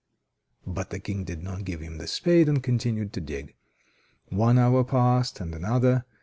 [0.65, 3.53] But the King did not give him the spade, and continued to dig.
[4.29, 6.05] One hour passed, and another.